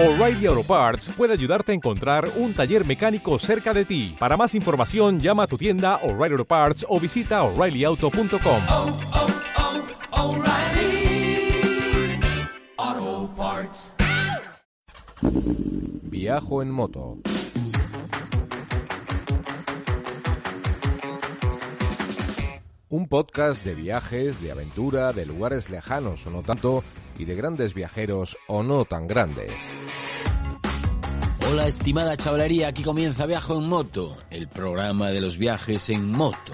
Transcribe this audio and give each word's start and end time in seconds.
O'Reilly 0.00 0.46
Auto 0.46 0.62
Parts 0.62 1.08
puede 1.16 1.32
ayudarte 1.32 1.72
a 1.72 1.74
encontrar 1.74 2.30
un 2.36 2.54
taller 2.54 2.86
mecánico 2.86 3.36
cerca 3.40 3.74
de 3.74 3.84
ti. 3.84 4.14
Para 4.16 4.36
más 4.36 4.54
información, 4.54 5.18
llama 5.18 5.42
a 5.42 5.46
tu 5.48 5.58
tienda 5.58 5.96
O'Reilly 6.04 6.34
Auto 6.34 6.44
Parts 6.44 6.86
o 6.88 7.00
visita 7.00 7.42
oreillyauto.com. 7.42 8.62
oh, 8.68 8.98
oh, 12.78 13.30
Parts. 13.36 13.94
Viajo 16.02 16.62
en 16.62 16.70
moto. 16.70 17.18
Un 22.88 23.08
podcast 23.08 23.64
de 23.64 23.74
viajes, 23.74 24.40
de 24.40 24.52
aventura, 24.52 25.12
de 25.12 25.26
lugares 25.26 25.68
lejanos 25.70 26.24
o 26.26 26.30
no 26.30 26.42
tanto, 26.42 26.84
y 27.18 27.24
de 27.24 27.34
grandes 27.34 27.74
viajeros 27.74 28.36
o 28.46 28.62
no 28.62 28.84
tan 28.84 29.08
grandes. 29.08 29.50
Hola 31.50 31.66
estimada 31.66 32.14
chavalería, 32.14 32.68
aquí 32.68 32.82
comienza 32.82 33.24
Viajo 33.24 33.56
en 33.56 33.66
Moto, 33.66 34.18
el 34.30 34.48
programa 34.48 35.08
de 35.08 35.22
los 35.22 35.38
viajes 35.38 35.88
en 35.88 36.10
moto. 36.10 36.52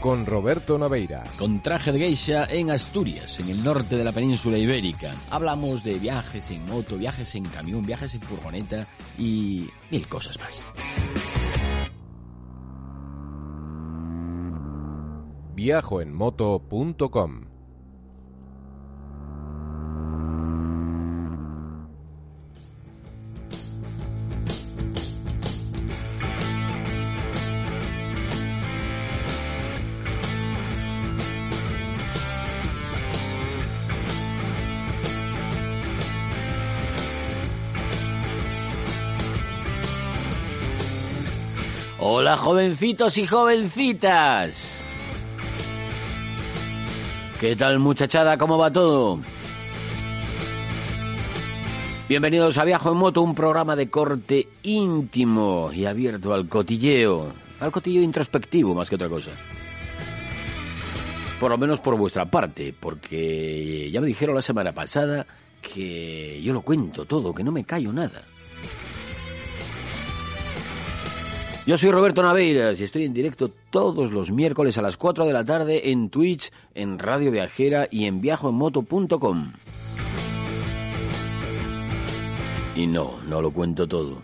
Con 0.00 0.26
Roberto 0.26 0.76
Naveiras. 0.76 1.28
Con 1.38 1.62
traje 1.62 1.92
de 1.92 2.00
geisha 2.00 2.44
en 2.46 2.72
Asturias, 2.72 3.38
en 3.38 3.50
el 3.50 3.62
norte 3.62 3.96
de 3.96 4.02
la 4.02 4.10
península 4.10 4.58
ibérica. 4.58 5.14
Hablamos 5.30 5.84
de 5.84 5.96
viajes 6.00 6.50
en 6.50 6.64
moto, 6.64 6.96
viajes 6.96 7.36
en 7.36 7.44
camión, 7.44 7.86
viajes 7.86 8.16
en 8.16 8.22
furgoneta 8.22 8.88
y 9.16 9.68
mil 9.92 10.08
cosas 10.08 10.36
más. 10.40 10.66
Viajoenmoto.com 15.54 17.53
Hola 41.98 42.36
jovencitos 42.36 43.16
y 43.18 43.26
jovencitas. 43.26 44.84
¿Qué 47.40 47.54
tal 47.54 47.78
muchachada? 47.78 48.36
¿Cómo 48.36 48.58
va 48.58 48.72
todo? 48.72 49.20
Bienvenidos 52.08 52.58
a 52.58 52.64
Viajo 52.64 52.90
en 52.90 52.98
Moto, 52.98 53.22
un 53.22 53.34
programa 53.36 53.76
de 53.76 53.90
corte 53.90 54.48
íntimo 54.64 55.70
y 55.72 55.86
abierto 55.86 56.34
al 56.34 56.48
cotilleo, 56.48 57.32
al 57.60 57.70
cotilleo 57.70 58.02
introspectivo 58.02 58.74
más 58.74 58.90
que 58.90 58.96
otra 58.96 59.08
cosa. 59.08 59.30
Por 61.38 61.50
lo 61.52 61.58
menos 61.58 61.78
por 61.78 61.96
vuestra 61.96 62.26
parte, 62.26 62.74
porque 62.78 63.88
ya 63.92 64.00
me 64.00 64.08
dijeron 64.08 64.34
la 64.34 64.42
semana 64.42 64.72
pasada 64.72 65.26
que 65.62 66.42
yo 66.42 66.52
lo 66.52 66.62
cuento 66.62 67.04
todo, 67.04 67.32
que 67.32 67.44
no 67.44 67.52
me 67.52 67.64
callo 67.64 67.92
nada. 67.92 68.24
Yo 71.66 71.78
soy 71.78 71.90
Roberto 71.92 72.22
Naveiras 72.22 72.78
y 72.78 72.84
estoy 72.84 73.04
en 73.04 73.14
directo 73.14 73.50
todos 73.70 74.12
los 74.12 74.30
miércoles 74.30 74.76
a 74.76 74.82
las 74.82 74.98
4 74.98 75.24
de 75.24 75.32
la 75.32 75.46
tarde 75.46 75.90
en 75.90 76.10
Twitch, 76.10 76.52
en 76.74 76.98
Radio 76.98 77.30
Viajera 77.30 77.88
y 77.90 78.04
en 78.04 78.20
viajoenmoto.com. 78.20 79.52
Y 82.76 82.86
no, 82.86 83.14
no 83.30 83.40
lo 83.40 83.50
cuento 83.50 83.88
todo. 83.88 84.20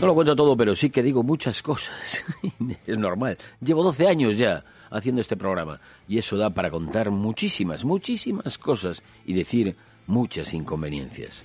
No 0.00 0.06
lo 0.06 0.14
cuento 0.14 0.34
todo, 0.34 0.56
pero 0.56 0.74
sí 0.74 0.88
que 0.88 1.02
digo 1.02 1.22
muchas 1.22 1.60
cosas. 1.60 2.24
es 2.86 2.96
normal. 2.96 3.36
Llevo 3.60 3.82
12 3.82 4.08
años 4.08 4.38
ya 4.38 4.64
haciendo 4.90 5.20
este 5.20 5.36
programa 5.36 5.80
y 6.08 6.16
eso 6.16 6.38
da 6.38 6.48
para 6.48 6.70
contar 6.70 7.10
muchísimas, 7.10 7.84
muchísimas 7.84 8.56
cosas 8.56 9.02
y 9.26 9.34
decir 9.34 9.76
muchas 10.06 10.54
inconveniencias. 10.54 11.42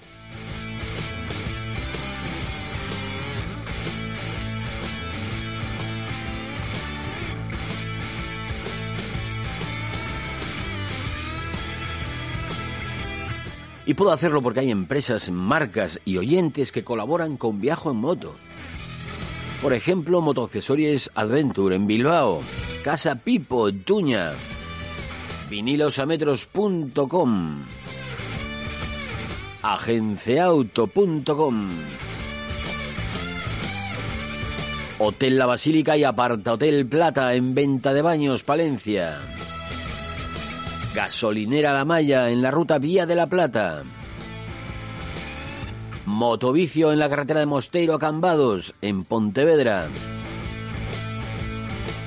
Y 13.92 13.94
puedo 13.94 14.12
hacerlo 14.14 14.42
porque 14.42 14.62
hay 14.62 14.72
empresas, 14.72 15.30
marcas 15.32 16.00
y 16.06 16.16
oyentes 16.16 16.72
que 16.72 16.86
colaboran 16.86 17.36
con 17.36 17.60
Viajo 17.60 17.92
en 17.92 17.98
Moto. 17.98 18.34
Por 19.62 19.74
ejemplo, 19.74 20.22
Motoaccesorios 20.22 21.12
Adventure 21.14 21.76
en 21.76 21.88
Bilbao, 21.88 22.42
Casa 22.86 23.16
Pipo 23.16 23.70
Tuña, 23.74 24.32
vinilosametros.com, 25.50 27.66
agenciauto.com, 29.62 31.70
Hotel 35.00 35.38
La 35.38 35.48
Basílica 35.48 35.98
y 35.98 36.06
Aparta 36.06 36.54
Hotel 36.54 36.86
Plata 36.86 37.36
en 37.36 37.54
Venta 37.54 37.94
de 37.94 38.02
Baños, 38.02 38.46
Palencia. 38.46 39.20
Gasolinera 40.94 41.74
La 41.74 41.86
Maya 41.86 42.30
en 42.30 42.42
la 42.42 42.52
ruta 42.52 42.78
Vía 42.78 43.06
de 43.06 43.16
la 43.16 43.28
Plata. 43.28 43.84
Motovicio 46.06 46.92
en 46.92 47.00
la 47.00 47.10
carretera 47.10 47.40
de 47.40 47.46
Mosteiro 47.46 47.94
a 47.94 48.00
Cambados, 48.00 48.76
en 48.82 49.06
Pontevedra. 49.06 49.88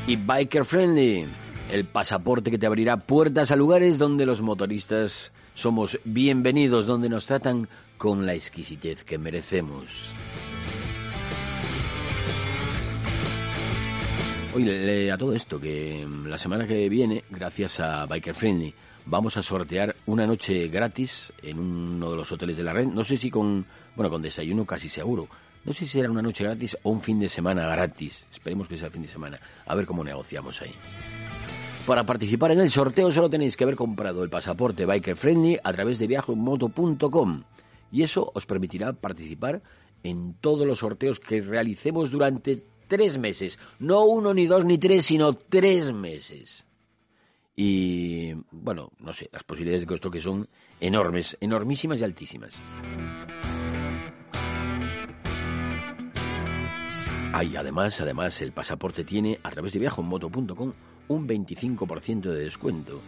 Y 0.06 0.16
Biker 0.16 0.66
Friendly, 0.66 1.24
el 1.72 1.86
pasaporte 1.86 2.50
que 2.50 2.58
te 2.58 2.66
abrirá 2.66 2.98
puertas 2.98 3.50
a 3.50 3.56
lugares 3.56 3.96
donde 3.96 4.26
los 4.26 4.42
motoristas 4.42 5.32
somos 5.54 5.98
bienvenidos, 6.04 6.84
donde 6.84 7.08
nos 7.08 7.24
tratan 7.24 7.68
con 7.96 8.26
la 8.26 8.34
exquisitez 8.34 9.02
que 9.02 9.16
merecemos. 9.16 10.10
Oye, 14.54 15.10
a 15.10 15.18
todo 15.18 15.34
esto, 15.34 15.60
que 15.60 16.06
la 16.26 16.38
semana 16.38 16.64
que 16.64 16.88
viene, 16.88 17.24
gracias 17.28 17.80
a 17.80 18.06
Biker 18.06 18.36
Friendly, 18.36 18.72
vamos 19.04 19.36
a 19.36 19.42
sortear 19.42 19.96
una 20.06 20.28
noche 20.28 20.68
gratis 20.68 21.32
en 21.42 21.58
uno 21.58 22.12
de 22.12 22.16
los 22.16 22.30
hoteles 22.30 22.56
de 22.56 22.62
la 22.62 22.72
red. 22.72 22.86
No 22.86 23.02
sé 23.02 23.16
si 23.16 23.32
con, 23.32 23.66
bueno, 23.96 24.10
con 24.10 24.22
desayuno 24.22 24.64
casi 24.64 24.88
seguro. 24.88 25.26
No 25.64 25.72
sé 25.72 25.80
si 25.80 25.98
será 25.98 26.08
una 26.08 26.22
noche 26.22 26.44
gratis 26.44 26.78
o 26.84 26.90
un 26.90 27.00
fin 27.00 27.18
de 27.18 27.28
semana 27.28 27.66
gratis. 27.66 28.26
Esperemos 28.30 28.68
que 28.68 28.76
sea 28.76 28.86
el 28.86 28.92
fin 28.92 29.02
de 29.02 29.08
semana. 29.08 29.40
A 29.66 29.74
ver 29.74 29.86
cómo 29.86 30.04
negociamos 30.04 30.62
ahí. 30.62 30.72
Para 31.84 32.06
participar 32.06 32.52
en 32.52 32.60
el 32.60 32.70
sorteo 32.70 33.10
solo 33.10 33.28
tenéis 33.28 33.56
que 33.56 33.64
haber 33.64 33.74
comprado 33.74 34.22
el 34.22 34.30
pasaporte 34.30 34.86
Biker 34.86 35.16
Friendly 35.16 35.58
a 35.64 35.72
través 35.72 35.98
de 35.98 36.06
viajomoto.com 36.06 37.42
y 37.90 38.02
eso 38.04 38.30
os 38.32 38.46
permitirá 38.46 38.92
participar 38.92 39.62
en 40.04 40.34
todos 40.34 40.64
los 40.64 40.78
sorteos 40.78 41.18
que 41.18 41.40
realicemos 41.40 42.10
durante 42.10 42.62
tres 42.94 43.18
meses. 43.18 43.58
No 43.80 44.04
uno, 44.04 44.32
ni 44.32 44.46
dos, 44.46 44.64
ni 44.64 44.78
tres, 44.78 45.06
sino 45.06 45.34
tres 45.34 45.92
meses. 45.92 46.64
Y 47.56 48.32
bueno, 48.52 48.92
no 49.00 49.12
sé, 49.12 49.28
las 49.32 49.42
posibilidades 49.42 49.84
de 49.84 49.92
esto 49.92 50.12
que 50.12 50.20
son 50.20 50.48
enormes, 50.80 51.36
enormísimas 51.40 52.00
y 52.00 52.04
altísimas. 52.04 52.56
Hay 57.32 57.56
además, 57.56 58.00
además, 58.00 58.40
el 58.42 58.52
pasaporte 58.52 59.02
tiene 59.02 59.40
a 59.42 59.50
través 59.50 59.72
de 59.72 59.80
viajomoto.com 59.80 60.72
un 61.08 61.28
25% 61.28 62.30
de 62.30 62.44
descuento. 62.44 63.00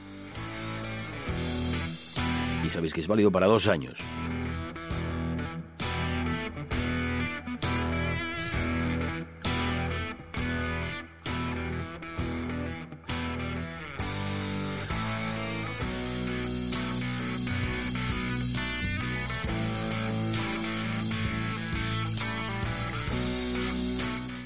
Y 2.64 2.70
sabéis 2.70 2.92
que 2.92 3.02
es 3.02 3.06
válido 3.06 3.30
para 3.30 3.46
dos 3.46 3.68
años. 3.68 4.00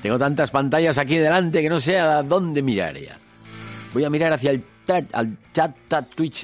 Tengo 0.02 0.18
tantas 0.18 0.50
pantallas 0.50 0.98
aquí 0.98 1.16
delante 1.16 1.62
que 1.62 1.68
no 1.68 1.80
sé 1.80 1.98
a 1.98 2.22
dónde 2.22 2.62
mirar 2.62 2.98
ya. 2.98 3.18
Voy 3.92 4.04
a 4.04 4.10
mirar 4.10 4.32
hacia 4.32 4.52
el 4.52 4.62
chat, 4.86 5.12
al 5.12 5.36
chat, 5.52 5.74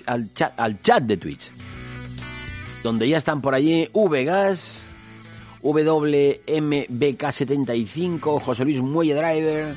al 0.07 0.35
chat, 0.35 0.53
al 0.57 0.83
chat 0.83 1.01
de 1.03 1.17
Twitch. 1.17 1.53
Donde 2.83 3.09
ya 3.09 3.19
están 3.19 3.41
por 3.41 3.55
allí 3.55 3.89
Vgas, 3.95 4.85
WMBK75, 5.63 8.41
José 8.41 8.65
Luis 8.65 8.81
Muelle 8.81 9.15
Driver, 9.15 9.77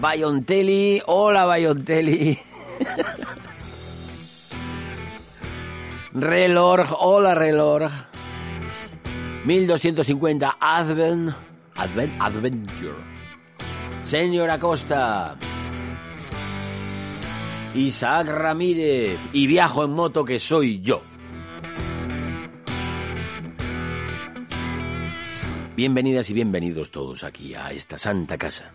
Bayontelli. 0.00 1.00
Hola 1.06 1.44
Bayontelli. 1.44 2.36
Reloj, 6.12 6.92
hola 6.98 7.34
reloj. 7.34 7.90
1250 9.44 10.56
Advent, 10.58 11.34
Advent, 11.76 12.12
Adventure. 12.20 12.96
Señor 14.02 14.50
Acosta. 14.50 15.36
Isaac 17.74 18.28
Ramírez. 18.28 19.18
Y 19.32 19.46
viajo 19.46 19.84
en 19.84 19.90
moto 19.90 20.24
que 20.24 20.38
soy 20.38 20.80
yo. 20.80 21.02
Bienvenidas 25.76 26.30
y 26.30 26.32
bienvenidos 26.32 26.90
todos 26.90 27.22
aquí 27.22 27.54
a 27.54 27.70
esta 27.70 27.98
santa 27.98 28.38
casa. 28.38 28.72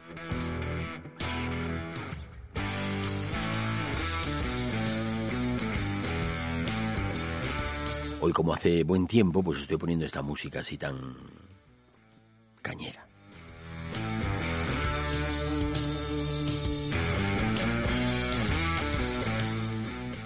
Hoy 8.20 8.32
como 8.34 8.54
hace 8.54 8.84
buen 8.84 9.08
tiempo, 9.08 9.42
pues 9.42 9.62
estoy 9.62 9.78
poniendo 9.78 10.06
esta 10.06 10.22
música 10.22 10.60
así 10.60 10.78
tan 10.78 11.16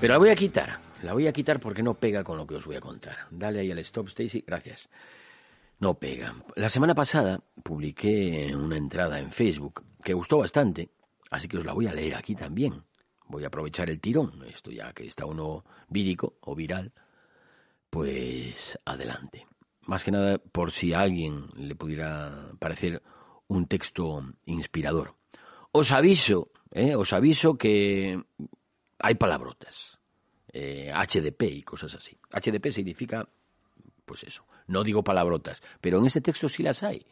Pero 0.01 0.13
la 0.13 0.17
voy 0.19 0.29
a 0.29 0.35
quitar, 0.35 0.79
la 1.03 1.13
voy 1.13 1.27
a 1.27 1.33
quitar 1.33 1.59
porque 1.59 1.81
no 1.81 1.93
pega 1.93 2.23
con 2.23 2.37
lo 2.37 2.45
que 2.45 2.55
os 2.55 2.65
voy 2.65 2.75
a 2.75 2.81
contar. 2.81 3.15
Dale 3.31 3.59
ahí 3.61 3.71
al 3.71 3.79
stop, 3.79 4.07
Stacy, 4.09 4.43
gracias. 4.45 4.89
No 5.79 5.95
pega. 5.95 6.35
La 6.55 6.69
semana 6.69 6.93
pasada 6.93 7.41
publiqué 7.63 8.53
una 8.55 8.77
entrada 8.77 9.19
en 9.19 9.31
Facebook 9.31 9.83
que 10.03 10.13
gustó 10.13 10.37
bastante, 10.37 10.89
así 11.31 11.47
que 11.47 11.57
os 11.57 11.65
la 11.65 11.73
voy 11.73 11.87
a 11.87 11.93
leer 11.93 12.15
aquí 12.15 12.35
también. 12.35 12.83
Voy 13.27 13.43
a 13.43 13.47
aprovechar 13.47 13.89
el 13.89 13.99
tirón, 13.99 14.43
esto 14.47 14.69
ya 14.69 14.93
que 14.93 15.07
está 15.07 15.25
uno 15.25 15.65
vírico 15.89 16.37
o 16.41 16.55
viral, 16.55 16.93
pues 17.89 18.77
adelante. 18.85 19.47
Más 19.81 20.03
que 20.03 20.11
nada 20.11 20.37
por 20.37 20.71
si 20.71 20.93
a 20.93 20.99
alguien 20.99 21.47
le 21.55 21.75
pudiera 21.75 22.51
parecer 22.59 23.01
un 23.47 23.67
texto 23.67 24.23
inspirador. 24.45 25.15
Os 25.71 25.91
aviso, 25.91 26.51
eh, 26.71 26.95
os 26.95 27.13
aviso 27.13 27.57
que 27.57 28.23
hay 28.99 29.15
palabrotas, 29.15 29.99
eh, 30.51 30.91
HDP 30.93 31.43
y 31.43 31.63
cosas 31.63 31.95
así. 31.95 32.17
HDP 32.31 32.71
significa, 32.71 33.27
pues 34.05 34.23
eso, 34.23 34.45
no 34.67 34.83
digo 34.83 35.03
palabrotas, 35.03 35.61
pero 35.81 35.99
en 35.99 36.05
este 36.05 36.21
texto 36.21 36.49
sí 36.49 36.63
las 36.63 36.83
hay. 36.83 37.05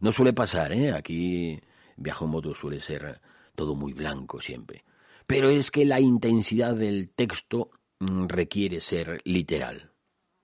No 0.00 0.12
suele 0.12 0.32
pasar, 0.32 0.72
¿eh? 0.72 0.92
Aquí 0.92 1.60
viajo 1.96 2.24
en 2.24 2.30
moto 2.30 2.54
suele 2.54 2.80
ser 2.80 3.20
todo 3.54 3.74
muy 3.74 3.92
blanco 3.92 4.40
siempre. 4.40 4.84
Pero 5.26 5.50
es 5.50 5.70
que 5.70 5.84
la 5.84 6.00
intensidad 6.00 6.74
del 6.74 7.10
texto 7.10 7.70
mm, 8.00 8.26
requiere 8.26 8.80
ser 8.80 9.20
literal. 9.24 9.92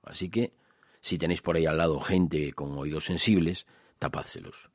Así 0.03 0.31
que, 0.31 0.55
si 1.01 1.19
tenéis 1.19 1.43
por 1.43 1.57
ahí 1.57 1.67
al 1.67 1.79
lado 1.79 1.99
gente 2.01 2.53
con 2.53 2.77
oídos 2.79 3.07
sensibles, 3.07 3.67
tapádselos. 3.99 4.71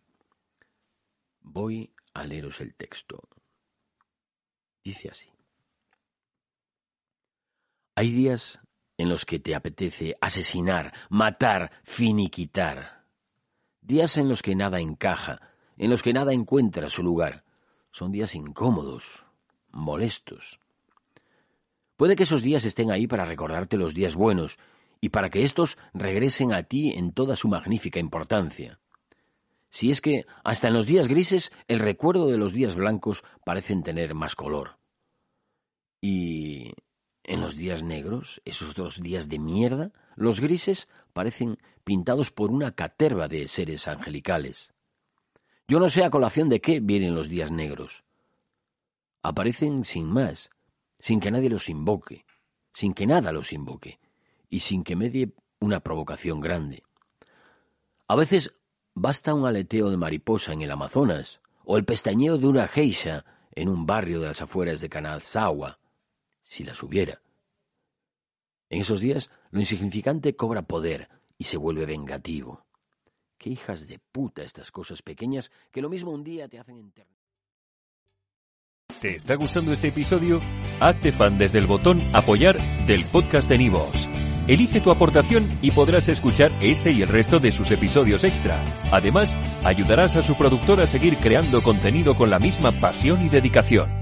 Voy 1.42 1.94
a 2.14 2.26
leeros 2.26 2.60
el 2.62 2.76
texto. 2.76 3.30
Dice 4.84 5.10
así. 5.10 5.30
Hay 7.96 8.12
días 8.12 8.60
en 8.98 9.10
los 9.10 9.26
que 9.26 9.40
te 9.40 9.54
apetece 9.54 10.16
asesinar, 10.22 10.94
matar, 11.10 11.72
finiquitar. 11.84 13.06
Días 13.82 14.18
en 14.18 14.30
los 14.30 14.42
que 14.42 14.56
nada 14.56 14.80
encaja, 14.80 15.42
en 15.78 15.90
los 15.90 16.02
que 16.02 16.14
nada 16.14 16.34
encuentra 16.34 16.90
su 16.90 17.04
lugar. 17.04 17.44
Son 17.92 18.12
días 18.12 18.36
incómodos, 18.36 19.26
molestos. 19.72 20.60
Puede 21.98 22.16
que 22.16 22.24
esos 22.24 22.42
días 22.42 22.64
estén 22.64 22.92
ahí 22.92 23.08
para 23.08 23.26
recordarte 23.26 23.78
los 23.78 23.94
días 23.94 24.16
buenos 24.16 24.58
y 25.02 25.10
para 25.10 25.30
que 25.30 25.44
éstos 25.44 25.78
regresen 25.94 26.54
a 26.54 26.64
ti 26.64 26.92
en 26.92 27.12
toda 27.12 27.36
su 27.36 27.48
magnífica 27.48 28.00
importancia. 28.00 28.80
Si 29.70 29.90
es 29.90 30.00
que 30.00 30.26
hasta 30.44 30.68
en 30.68 30.74
los 30.74 30.86
días 30.86 31.08
grises 31.08 31.52
el 31.68 31.80
recuerdo 31.80 32.28
de 32.28 32.38
los 32.38 32.54
días 32.54 32.76
blancos 32.76 33.24
parecen 33.44 33.84
tener 33.84 34.14
más 34.14 34.36
color. 34.36 34.78
Y 36.02 36.74
en 37.32 37.40
los 37.40 37.56
días 37.56 37.82
negros, 37.82 38.42
esos 38.44 38.76
dos 38.76 39.02
días 39.02 39.30
de 39.30 39.40
mierda, 39.40 39.94
los 40.18 40.42
grises 40.42 40.90
parecen 41.14 41.60
pintados 41.86 42.30
por 42.30 42.52
una 42.52 42.76
caterva 42.76 43.30
de 43.30 43.48
seres 43.48 43.88
angelicales. 43.88 44.74
Yo 45.66 45.80
no 45.80 45.90
sé 45.90 46.04
a 46.04 46.10
colación 46.10 46.50
de 46.50 46.60
qué 46.60 46.82
vienen 46.82 47.16
los 47.16 47.30
días 47.30 47.50
negros. 47.50 48.04
Aparecen 49.24 49.86
sin 49.86 50.12
más, 50.12 50.50
sin 51.00 51.22
que 51.22 51.32
nadie 51.32 51.50
los 51.50 51.70
invoque, 51.70 52.26
sin 52.74 52.94
que 52.94 53.08
nada 53.08 53.32
los 53.32 53.54
invoque, 53.54 54.02
y 54.50 54.60
sin 54.60 54.84
que 54.84 54.98
medie 54.98 55.32
una 55.62 55.80
provocación 55.80 56.42
grande. 56.42 56.84
A 58.10 58.18
veces 58.18 58.56
basta 58.94 59.34
un 59.34 59.46
aleteo 59.46 59.90
de 59.90 59.96
mariposa 59.96 60.52
en 60.52 60.64
el 60.64 60.72
Amazonas, 60.72 61.40
o 61.64 61.78
el 61.78 61.86
pestañeo 61.86 62.38
de 62.38 62.48
una 62.48 62.68
geisha 62.68 63.24
en 63.54 63.70
un 63.70 63.86
barrio 63.86 64.20
de 64.20 64.28
las 64.28 64.42
afueras 64.42 64.82
de 64.82 64.90
Kanazawa, 64.90 65.80
si 66.52 66.66
las 66.66 66.84
hubiera. 66.84 67.22
En 68.70 68.82
esos 68.82 69.00
días 69.00 69.30
lo 69.52 69.62
insignificante 69.62 70.36
cobra 70.36 70.64
poder 70.64 71.08
y 71.38 71.46
se 71.46 71.56
vuelve 71.56 71.86
vengativo. 71.86 72.66
Qué 73.38 73.50
hijas 73.50 73.88
de 73.88 74.00
puta 74.12 74.44
estas 74.44 74.70
cosas 74.70 75.02
pequeñas 75.02 75.50
que 75.72 75.82
lo 75.82 75.90
mismo 75.90 76.12
un 76.12 76.26
día 76.26 76.50
te 76.50 76.60
hacen 76.60 76.78
enterrar. 76.78 77.16
¿Te 79.00 79.16
está 79.16 79.36
gustando 79.36 79.72
este 79.72 79.88
episodio? 79.88 80.42
Hazte 80.82 81.14
fan 81.14 81.38
desde 81.38 81.58
el 81.58 81.68
botón 81.68 82.02
apoyar 82.14 82.58
del 82.86 83.06
podcast 83.06 83.48
de 83.50 83.58
Nivos. 83.58 84.10
Elige 84.48 84.82
tu 84.82 84.92
aportación 84.92 85.58
y 85.62 85.72
podrás 85.72 86.10
escuchar 86.10 86.52
este 86.62 86.92
y 86.92 87.02
el 87.02 87.08
resto 87.08 87.40
de 87.40 87.54
sus 87.54 87.72
episodios 87.72 88.26
extra. 88.26 88.62
Además, 88.92 89.36
ayudarás 89.64 90.18
a 90.18 90.22
su 90.22 90.36
productor 90.36 90.82
a 90.82 90.86
seguir 90.86 91.18
creando 91.18 91.64
contenido 91.64 92.16
con 92.16 92.30
la 92.30 92.40
misma 92.40 92.74
pasión 92.74 93.26
y 93.26 93.30
dedicación. 93.30 94.02